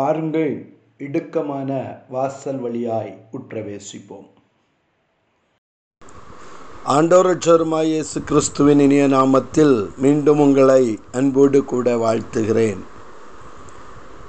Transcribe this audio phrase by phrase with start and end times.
[0.00, 0.52] பாருங்கள்
[0.98, 1.70] இடுக்கமான
[2.08, 4.28] வாசல் வழியாய் உற்றவேசிப்போம்.
[6.96, 12.80] ஆண்டோரட்சருமாய் இயேசு கிறிஸ்துவின் இனிய நாமத்தில் மீண்டும் உங்களை அன்போடு கூட வாழ்த்துகிறேன்.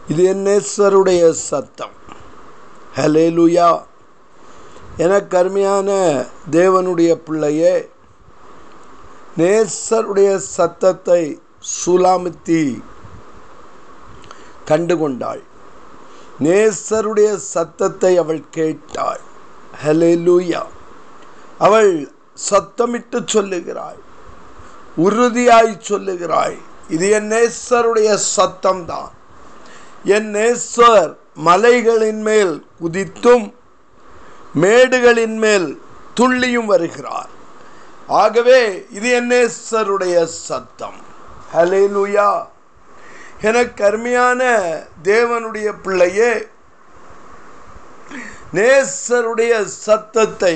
[0.08, 1.96] இது என் நேசருடைய சத்தம்.
[2.96, 3.70] ஹலேலுயா
[4.98, 6.00] என கருமையான
[6.52, 7.76] தேவனுடைய பிள்ளையே
[9.38, 11.40] நேசருடைய சத்தத்தை
[11.76, 12.64] சுலாமித்தி
[14.72, 15.42] கண்டுகொண்டாள்.
[16.44, 19.20] நேசருடைய சத்தத்தை அவள் கேட்டாள்.
[19.86, 20.64] ஹலேலூயா
[21.58, 22.12] அவள்
[22.50, 23.98] சத்தமிட்டு சொல்லுகிறாள்.
[24.98, 26.56] உறுதியாய் சொல்லுகிறாள்.
[26.90, 29.12] இது என் நேசருடைய சத்தம்தான்.
[30.04, 33.54] என் நேசர் மலைகளின் மேல் குதித்தும்
[34.62, 35.82] மேடுகளின் மேல்
[36.20, 37.30] துள்ளியும் வருகிறார்.
[38.08, 41.00] ஆகவே இது என் நேசருடைய சத்தம்.
[41.54, 42.48] ஹலேலுயா
[43.42, 44.42] எனக்கு அருமையான
[45.04, 46.48] தேவனுடைய பிள்ளையே
[48.54, 50.56] நேசருடைய சத்தத்தை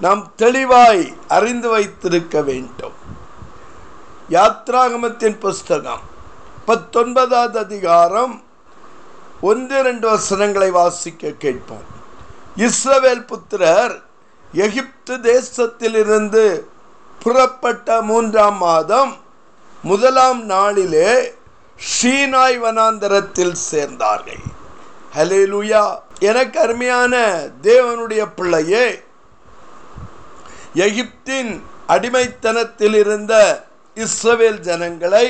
[0.00, 2.96] நாம் தெளிவாய் அறிந்து வைத்திருக்க வேண்டும்.
[4.30, 6.00] யாத்ராகமத்தின் புஸ்தகம்
[6.64, 8.42] பத்தொன்பதாவது அதிகாரம்
[9.40, 11.86] ஒன்று ரெண்டு வசனங்களை வாசிக்க கேட்போம்.
[12.56, 14.02] இஸ்ரவேல் புத்திரர்
[14.52, 16.62] எகிப்து தேசத்திலிருந்து
[17.22, 19.16] புறப்பட்ட மூன்றாம் மாதம்
[19.82, 21.10] முதலாம் நாளிலே
[21.80, 24.44] ஷீனாய் வனாந்தரத்தில் சேர்ந்தார்கள்.
[25.16, 25.82] ஹலேலுயா
[26.20, 27.14] எனக்கு அருமையான
[27.62, 28.86] தேவனுடைய பிள்ளையே
[30.74, 31.52] எகிப்தின்
[31.86, 33.34] அடிமைத்தனத்தில் இருந்த
[33.96, 35.26] இஸ்ரவேல் ஜனங்களை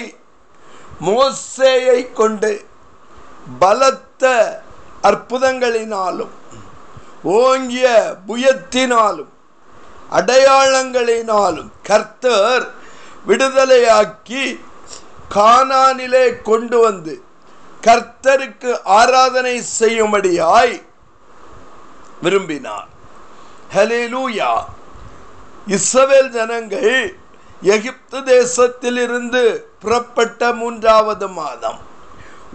[1.00, 2.50] மோசேயை கொண்டு
[3.58, 4.24] பலத்த
[5.02, 6.34] அற்புதங்களினாலும்
[7.22, 7.86] ஓங்கிய
[8.28, 9.32] புயத்தினாலும்
[10.10, 12.66] அடையாளங்களினாலும் கர்த்தர்
[13.26, 14.44] விடுதலையாக்கி
[15.34, 17.22] கானானிலே கொண்டு வந்து
[17.82, 20.82] கர்த்தருக்கு ஆராதனை செய்யும்படியாய்
[22.22, 22.88] விரும்பினார்.
[23.74, 24.64] ஹலேலூயா
[25.68, 27.16] இஸ்ரவேல் ஜனங்கள்
[27.62, 31.78] எகிப்து தேசத்திலிருந்து புறப்பட்ட மூன்றாவது மாதம்.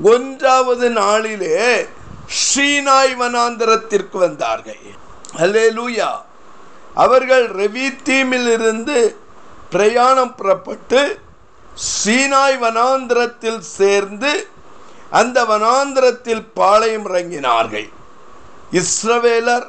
[0.03, 1.87] ஒன்றாவது நாளிலே
[2.41, 4.85] ஸ்ரீநாய் வனாந்திரத்திற்கு வந்தார்கள்.
[5.37, 6.11] ஹலேலூயா
[6.93, 7.89] அவர்கள் ரெவி
[8.51, 9.17] இருந்து
[9.69, 11.19] பிரயாணம் புறப்பட்டு
[11.75, 14.31] சீனாய் வனாந்திரத்தில் சேர்ந்து
[15.19, 17.89] அந்த வனாந்திரத்தில் பாளையம் இறங்கினார்கள்.
[18.81, 19.67] இஸ்ரவேலர்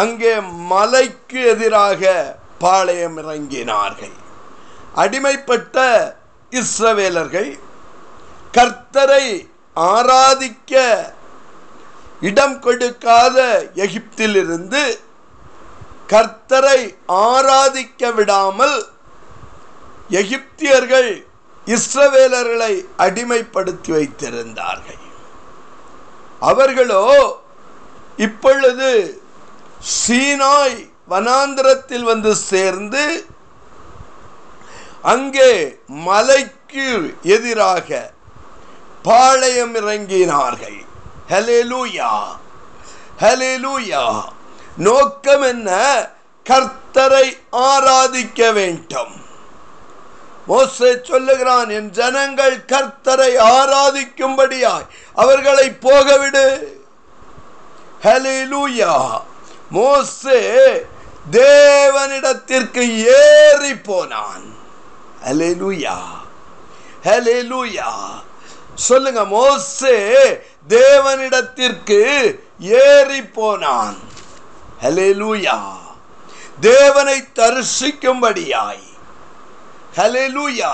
[0.00, 2.12] அங்கே மலைக்கு எதிராக
[2.58, 4.14] பாளையம் இறங்கினார்கள்.
[5.02, 5.76] அடிமைப்பட்ட
[6.52, 7.50] இஸ்ரவேலர்கள்
[8.56, 9.26] கர்த்தரை
[9.76, 10.82] ஆராதிக்க
[12.20, 13.38] இடம் கொடுக்காத
[13.74, 14.82] எகிப்திலிருந்து
[16.12, 18.76] கர்த்தரை ஆராதிக்க விடாமல்
[20.20, 21.12] எகிப்தியர்கள்
[21.66, 25.02] இஸ்ரவேலர்களை அடிமைப்படுத்தி வைத்திருந்தார்கள்.
[26.40, 27.04] அவர்களோ
[28.16, 29.22] இப்பொழுது
[30.00, 33.26] சீனாய் வனாந்திரத்தில் வந்து சேர்ந்து
[35.02, 38.12] அங்கே மலைக்கு எதிராக
[39.02, 40.78] பாளையம் இறங்கினார்கள்.
[41.28, 42.12] ஹலேலூயா
[43.20, 44.22] ஹலேலூயா
[44.76, 45.70] நோக்கம் என்ன
[46.46, 49.23] கர்த்தரை ஆராதிக்க வேண்டும்.
[50.46, 56.46] மோசே சொல்லுகிறான் என் ஜனங்கள் கர்த்தரை ஆராதிக்கும்படியாய் அவர்களை போகவிடு.
[58.04, 58.94] ஹலிலூயா
[59.70, 60.40] மோசே
[61.30, 62.82] தேவனிடத்திற்கு
[63.22, 64.46] ஏறி போனான்.
[65.26, 65.96] ஹலிலூயா
[67.04, 67.90] ஹலிலூயா
[68.74, 69.96] சொல்லுங்க மோசே
[70.68, 72.00] தேவனிடத்திற்கு
[72.58, 73.98] ஏறி போனான்.
[74.82, 75.58] ஹலிலூயா
[76.60, 78.84] தேவனை தரிசிக்கும்படியாய்
[79.96, 80.72] ஹலெலுயா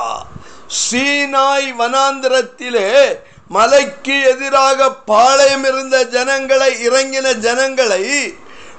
[0.83, 2.91] சீனாய் வனாந்திரத்திலே
[3.49, 8.05] மலைக்கு எதிராக பாளையம் இருந்த ஜனங்களை இறங்கின ஜனங்களை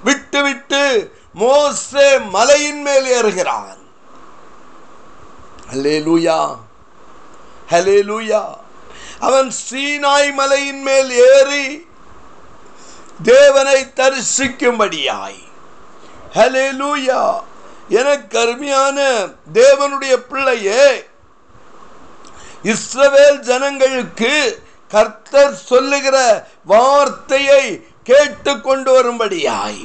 [0.03, 0.83] விட்டுவிட்டு
[1.33, 3.79] மோசே மலையின் மேல் ஏறுகிறான்.
[5.71, 6.39] ஹலேலூயா
[7.71, 8.41] ஹலேலூயா
[9.19, 11.67] அவன் சீனாய் மலையின் மேல் ஏறி
[13.23, 15.41] தேவனை தரிசிக்கும்படியாய்.
[16.35, 17.21] ஹலேலூயா
[17.99, 18.97] எனக்கு அருமையான
[19.53, 20.83] தேவனுடைய பிள்ளையே
[22.63, 24.33] இஸ்ரவேல் ஜனங்களுக்கு
[24.91, 26.17] கர்த்தர் சொல்லுகிற
[26.65, 27.63] வார்த்தையை
[28.03, 29.83] கேட்டு கொண்டு வரும்படியாய்.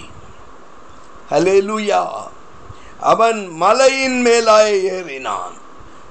[1.30, 2.04] ஹலெலுயா
[3.12, 5.56] அவன் மலையின் மேலாய் ஏறினான்.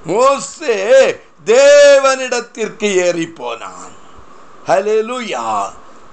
[0.04, 0.78] மோசே
[1.46, 3.94] தேவனிடத்திற்கு ஏறி போனான்
[4.66, 5.46] ஹலெலுயா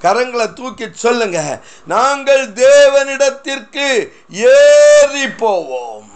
[0.03, 1.61] கரங்களை தூக்கி சொல்லுங்க.
[1.85, 6.11] நாங்கள் தேவனிடத்திற்கு ஏறி போவோம்.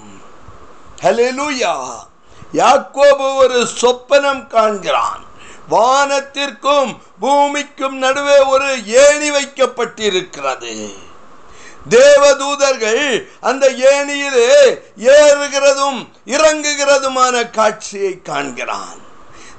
[1.02, 2.06] ஹalleluya
[2.54, 5.26] யாக்கோபு ஒரு சொப்பனம் காண்கிறான்.
[5.72, 10.94] வானத்திற்கும் பூமிக்கும் நடுவே ஒரு ஏணி வைக்கப்பட்டிருக்கிறது.
[11.90, 19.00] தேவதூதர்கள் அந்த ஏணியிலே ஏறுகிறதும் இறங்குகிறதுமான காட்சியை காண்கிறான்.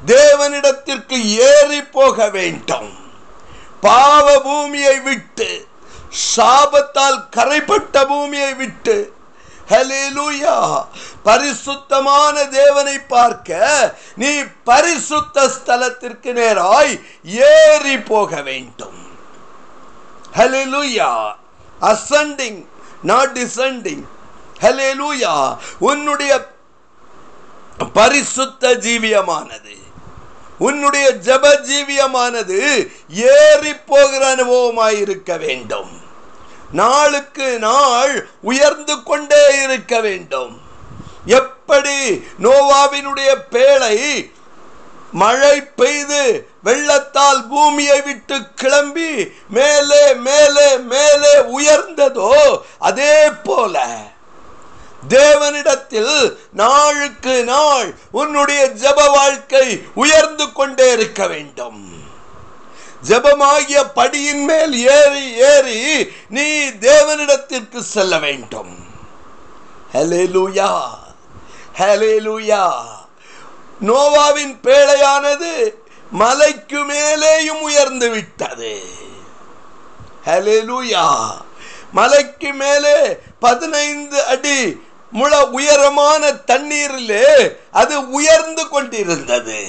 [0.06, 3.07] தேவனிடத்திற்கு ஏறி போக வேண்டும்.
[3.80, 5.50] பாவ பூமியை விட்டு
[6.34, 8.96] சாபத்தால் கரைப்பட்ட பூமியை விட்டு
[9.70, 10.54] ஹalleluya
[11.22, 13.58] பரிசுத்தமான தேவனை பார்க்க
[14.16, 14.30] நீ
[14.64, 16.94] பரிசுத்த ஸ்தலத்திற்கு நேராய்
[17.48, 19.00] ஏறி போக வேண்டும்.
[20.38, 21.10] ஹalleluya
[21.80, 22.60] அசண்டிங்
[23.02, 24.04] நாட் டிசண்டிங்
[24.64, 25.34] ஹalleluya
[25.78, 26.32] உன்னுடைய
[27.98, 29.77] பரிசுத்த ஜீவியமானது.
[30.58, 32.60] உன்னுடைய ஜப ஜீவியமானது
[33.32, 35.92] ஏறி போகிற அனுபவமாய் இருக்க வேண்டும்
[36.72, 40.54] நாளுக்கு நாள் உயர்ந்து கொண்டே இருக்க வேண்டும்
[41.36, 41.96] எப்படி
[42.38, 43.96] நோவாவினுடைய பேழை
[45.12, 46.22] மழை பெய்து
[46.64, 49.10] வெள்ளத்தால் பூமியை விட்டு கிளம்பி
[49.50, 52.34] மேலே மேலே மேலே உயர்ந்ததோ
[52.80, 53.76] அதே போல
[55.08, 62.02] தேவனிடத்தில் நாளுக்கு நாள் உன்னுடைய ஜப வாழ்க்கை உயர்ந்து கொண்டே இருக்க வேண்டும்.
[63.08, 68.86] ஜபமாகிய படியின் மேல் ஏறி ஏறி நீ தேவனிடத்திற்கு செல்ல வேண்டும்.
[69.92, 70.80] ஹalleluya
[71.78, 72.72] ஹalleluya
[73.80, 75.74] நோவாவின் பேழையானது
[76.10, 78.80] மலைக்கு மேலேயும் உயர்ந்து விட்டது.
[80.26, 81.30] ஹalleluya
[81.92, 87.28] மலைக்கு மேலே பதினைந்து அடி முழ உயரமான தண்ணீரிலே
[87.72, 89.62] அது உயர்ந்து கொண்டிருந்தது.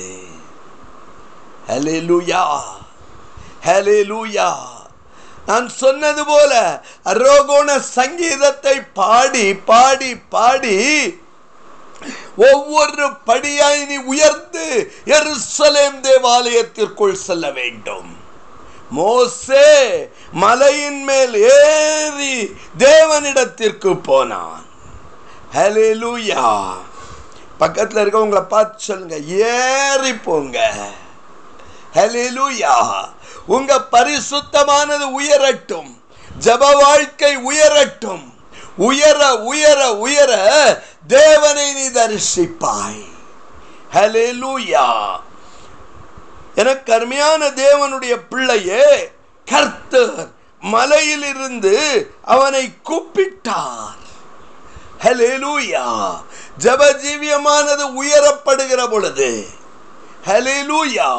[5.45, 6.53] நான் சொன்னது போல
[7.05, 10.77] அரோகோண சங்கீதத்தை பாடி பாடி பாடி
[12.37, 18.17] ஒவ்வொரு படியாய் நீ உயர்ந்து எருசலேம் தேவாலயத்திற்குள் செல்ல வேண்டும்.
[18.89, 19.69] மோசே
[20.31, 22.35] மலையின் மேல் ஏறி
[22.77, 24.65] தேவனிடத்திற்கு போனான்.
[25.53, 26.73] ஹலெலூயா
[27.57, 29.17] பக்கத்தில் இருக்கவங்களை பார்த்து சொல்லுங்க.
[29.17, 30.73] ஏறி போங்க.
[31.93, 33.07] ஹலெலூயா
[33.45, 36.01] உங்க பரிசுத்தமானது உயரட்டும்.
[36.39, 38.33] ஜப வாழ்க்கை உயரட்டும்.
[38.77, 40.33] உயர உயர உயர
[41.07, 43.07] தேவனை நீ தரிசிப்பாய்.
[43.93, 45.19] ஹலெலூயா
[46.55, 49.11] எனக்கு அருமையான தேவனுடைய பிள்ளையே
[49.45, 50.29] கர்த்தர்
[50.59, 51.77] மலையிலிருந்து
[52.25, 53.98] அவனை கூப்பிட்டார்.
[55.03, 55.85] ஹலேலூயா
[56.63, 59.29] ஜபஜீவியமானது உயரப்படுகிற பொழுது
[60.27, 61.09] ஹலேலூயா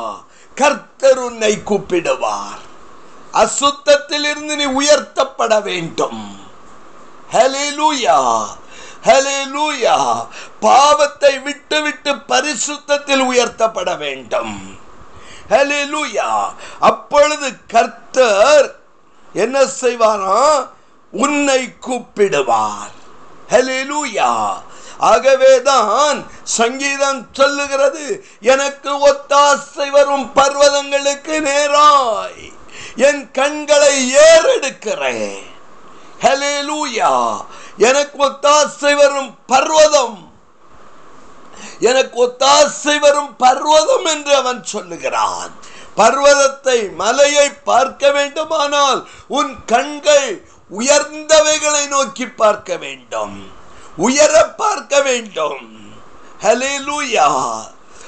[0.54, 2.60] கர்த்தர் உன்னை கூப்பிடுவார்.
[3.32, 6.22] அசுத்தத்தில் இருந்து நீ உயர்த்தப்பட வேண்டும்.
[7.32, 8.18] ஹலேலூயா
[9.04, 9.96] ஹலேலூயா
[10.60, 14.78] பாவத்தை விட்டு விட்டு பரிசுத்தத்தில் உயர்த்தப்பட வேண்டும்.
[15.48, 16.28] ஹலேலூயா
[16.78, 18.68] அப்பொழுது கர்த்தர்
[19.32, 20.68] என்ன செய்வாராம்
[21.10, 22.96] உன்னை கூப்பிடுவார்.
[23.50, 24.30] ஹalleluya
[25.12, 26.18] ஆகவேதான்
[26.58, 28.04] சங்கீதம் சொல்லுகிறது
[28.54, 32.42] எனக்கு ஒத்தாசை வரும் பர்வதங்களுக்கு நேராய்
[33.08, 33.94] என் கண்களை
[34.26, 35.40] ஏறெடுக்கிறேன்.
[36.24, 37.12] ஹலேலூயா
[37.88, 40.18] எனக்கு ஒத்தாசை வரும் பர்வதம்
[41.90, 45.52] எனக்கு ஒத்தாசை வரும் பர்வதம் என்று அவன் சொல்லுகிறான்.
[45.96, 49.00] பர்வதத்தை மலையை பார்க்க வேண்டுமானால்
[49.38, 50.30] உன் கண்கள்
[50.78, 53.50] உயர்ந்தவைகளை நோக்கி பார்க்க வேண்டும்.
[53.96, 55.92] உயர பார்க்க வேண்டும்.
[56.42, 57.62] ஹalleluya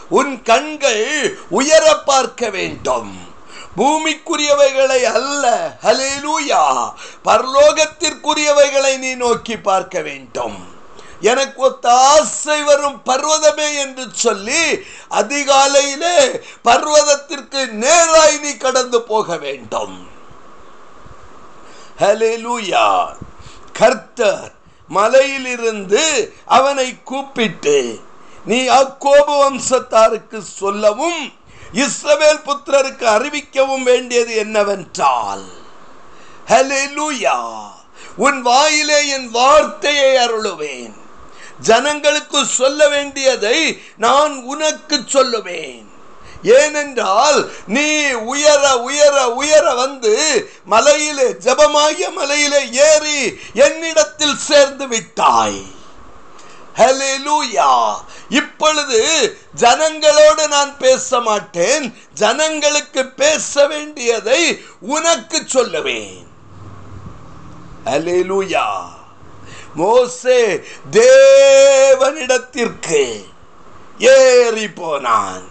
[0.08, 3.30] உன் கண்கள் உயர பார்க்க வேண்டும்.
[3.76, 5.76] பூமிக்குரியவைகளை அல்ல.
[5.82, 6.92] ஹalleluya
[7.24, 10.70] பரலோகத்திற்குரியவைகளை நீ நோக்கி பார்க்க வேண்டும்.
[11.20, 20.20] எனக்கு ஒத்த ஆசை வரும் பர்வதமே என்று சொல்லி அதிகாலையிலே பர்வதத்திற்கு நேராய் நீ கடந்து போக வேண்டும்.
[22.02, 22.88] ஹலெலுயா
[23.72, 24.52] கர்த்தர்
[24.88, 26.04] மலையிலிருந்து
[26.46, 28.00] அவனை கூப்பிட்டு
[28.44, 31.20] நீ அக்கோபு வம்சத்தாருக்கு சொல்லவும்
[31.72, 35.44] இஸ்ரவேல் புத்திரருக்கு அறிவிக்கவும் வேண்டியது என்னவென்றால்
[36.48, 37.38] ஹலெலுயா
[38.16, 40.94] உன் வாயிலே என் வார்த்தையை அருளுவேன்.
[41.60, 43.58] ஜனங்களுக்கு சொல்ல வேண்டியதை
[43.96, 45.86] நான் உனக்கு சொல்லுவேன்.
[46.42, 55.62] ஏனென்றால் நீ உயர உயர உயர வந்து மலையிலே ஜபமாகிய மலையிலே ஏறி என்னிடத்தில் சேர்ந்து விட்டாய்.
[58.28, 61.98] இப்பொழுது ஜனங்களோடு நான் பேச மாட்டேன்.
[62.14, 66.26] ஜனங்களுக்கு பேச வேண்டியதை உனக்கு சொல்லுவேன்.
[67.84, 68.88] ஹalleluya
[69.74, 73.24] மோசே தேவனிடத்திற்கு
[73.98, 75.50] ஏறி போனான்.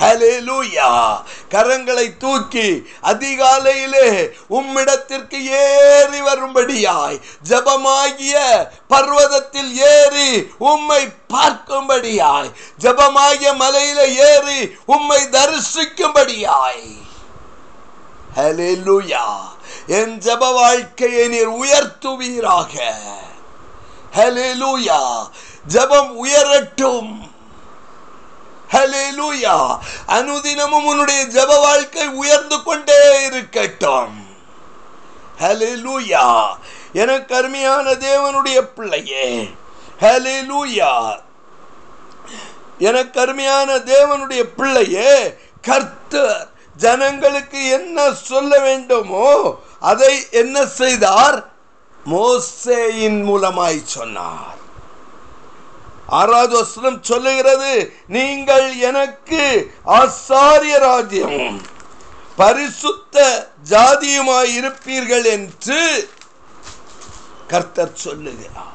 [0.00, 1.16] ஹலேலூயா
[1.50, 8.34] கரங்களை தூக்கி அதிகாலையிலே உம்மிடத்திற்கு ஏறி வரும்படியாய் ஜபமாகிய
[8.88, 12.50] பர்வதத்தில் ஏறி உம்மை பார்க்கும்படியாய்
[12.80, 14.00] ஜபமாகிய மலையில
[14.30, 16.86] ஏறி உம்மை தரிசிக்கும்படியாய்.
[18.36, 19.24] ஹலேலூயா
[19.86, 22.74] என் ஜப வாழ்க்கையை நீர் உயர்த்துவீராக.
[24.16, 25.00] ஹலேலூயா
[25.66, 27.34] ஜபம் உயரட்டும்.
[28.72, 34.16] ஹalleluya அனுதினமும் உன்னுடைய ஜெப வாழ்க்கை உயர்ந்து கொண்டே இருக்கட்டும்.
[35.40, 36.24] ஹalleluya
[36.92, 39.28] எனக்கு கருமையான தேவனுடைய பிள்ளையே.
[40.00, 40.92] ஹalleluya
[42.78, 49.28] எனக்கு கருமையான தேவனுடைய பிள்ளையே கர்த்தர் ஜனங்களுக்கு என்ன சொல்ல வேண்டுமோ
[49.80, 51.38] அதை என்ன செய்தார்?
[52.06, 54.58] மோசேயின் மூலமாய் சொன்னார்.
[56.06, 61.62] ஆறாவது வசனம் சொல்லுகிறது நீங்கள் எனக்கு ஆசாரிய ராஜ்யம்.
[62.36, 66.10] பரிசுத்த ஜாதியுமாய் இருப்பீர்கள் என்று
[67.46, 68.74] கர்த்தர் சொல்லுகிறார்.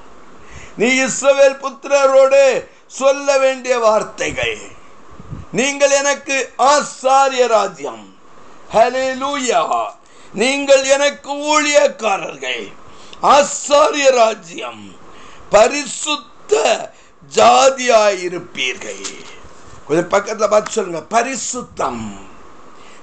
[0.77, 4.57] நீ இஸ்ரவேல் புத்திரரோடு சொல்ல வேண்டிய வார்த்தைகள்.
[5.51, 8.15] நீங்கள் எனக்கு ஆசாரிய ராஜ்யம்.
[8.73, 9.89] ஹalleluya.
[10.33, 12.73] நீங்கள் எனக்கு ஊழியக்காரர்கள்.
[13.21, 14.95] ஆசாரிய ராஜ்யம்.
[15.49, 16.93] பரிசுத்த
[17.33, 19.25] ஜாதியாயிருப்பீர்கள்.
[19.87, 21.19] கொஞ்சம் பக்கத்தில் பார்த்து சொல்லுங்க.
[21.19, 22.19] பரிசுத்தம்.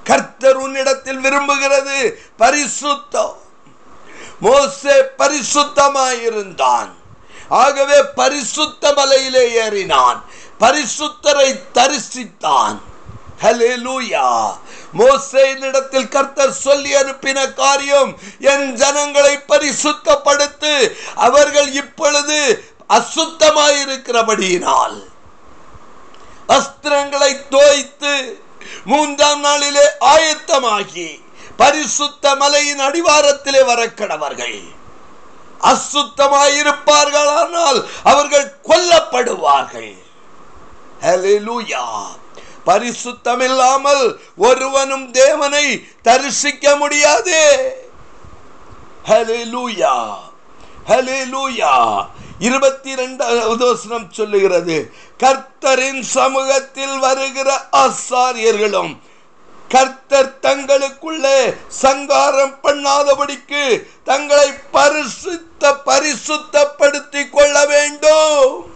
[0.05, 3.35] கர்த்தர் உன்னிடத்தில் விரும்புகிறது பரிசுத்தம்.
[4.41, 6.91] மோசே பரிசுத்தமாயிருந்தான்.
[7.49, 10.23] ஆகவே பரிசுத்த மலையிலே ஏறினான்.
[10.61, 12.79] பரிசுத்தரை தரிசித்தான்.
[14.99, 22.65] மோசையினிடத்தில் கர்த்தர் சொல்லி அனுப்பின காரியம் என் ஜனங்களை பரிசுத்தப்படுத்து அவர்கள் இப்பொழுது
[22.97, 25.03] அசுத்தமாயிருக்கிறபடியினால்
[26.49, 28.43] வஸ்திரங்களை தோய்த்து
[28.85, 31.21] மூன்றாம் நாளிலே ஆயத்தமாகி
[31.57, 34.77] பரிசுத்த மலையின் அடிவாரத்திலே வரக்கடவர்கள்
[35.71, 39.97] அசுத்தமாயிருப்பார்களானால் அவர்கள் கொல்லப்படுவார்கள்.
[42.67, 47.77] பரிசுத்தம் இல்லாமல் ஒருவனும் தேவனை தரிசிக்க முடியாது.
[52.39, 54.93] இருபத்தி ரெண்டாவது வசனம் சொல்லுகிறது.
[55.19, 58.93] கர்த்தரின் சமூகத்தில் வருகிற ஆசாரியர்களும்
[59.69, 68.71] கர்த்தர் தங்களுக்குள்ளே சங்காரம் பண்ணாதபடிக்கு தங்களை பரிசுத்த பரிசுத்தப்படுத்திக் கொள்ள வேண்டும்.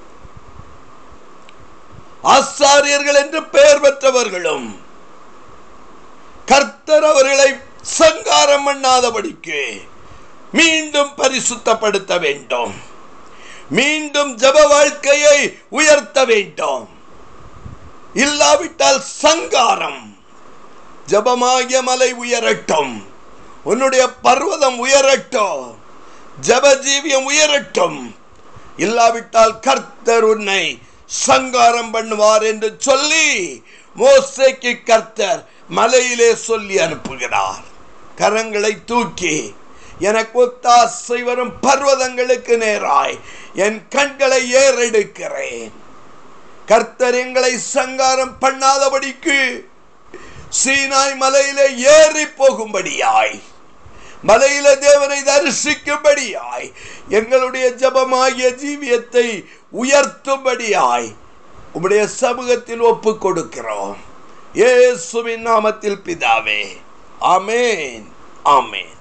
[2.25, 4.67] ஆசாரியர்கள் என்று பெயர் பெற்றவர்களும்
[6.47, 7.51] கர்த்தர் அவர்களை
[7.81, 9.61] சங்காரம் பண்ணாதபடிக்கு
[10.53, 12.91] மீண்டும் பரிசுத்தப்படுத்த வேண்டும்.
[13.73, 16.89] மீண்டும் ஜப வாழ்க்கையை உயர்த்த வேண்டும்.
[18.15, 20.17] இல்லாவிட்டால் சங்காரம்.
[21.07, 23.05] ஜபமாகிய மலை உயரட்டும்.
[23.63, 25.75] உன்னுடைய பர்வதம் உயரட்டும்.
[26.41, 28.17] ஜப ஜீவியம் உயரட்டும்.
[28.77, 33.63] இல்லாவிட்டால் கர்த்தர் உன்னை சங்காரம் பண்ணுவார் என்று சொல்லி
[33.97, 37.65] மோசைக்கு கர்த்தர் மலையிலே சொல்லி அனுப்புகிறார்.
[38.17, 39.55] கரங்களை தூக்கி
[39.99, 43.21] எனக்கு ஒத்தாசை வரும் பர்வதங்களுக்கு நேராய்.
[43.55, 45.71] என் கண்களை ஏறெடுக்கிறேன்.
[46.67, 49.65] கர்த்தர் எங்களை சங்காரம் பண்ணாதபடிக்கு
[50.65, 53.41] சீனாய் மலையிலே ஏறி போகும்படியாய்.
[54.27, 56.73] மலையில தேவனை தரிசிக்கும்படியாய்.
[57.09, 59.45] எங்களுடைய ஜபமாகிய ஜீவியத்தை
[59.83, 61.15] உயர்த்தும்படியாய்.
[61.75, 63.97] உம்முடைய சமூகத்தில் ஒப்பு கொடுக்கிறோம்
[64.55, 66.77] ஏசுவின் நாமத்தில் பிதாவே.
[67.21, 68.05] ஆமேன்.
[68.45, 69.01] ஆமேன்.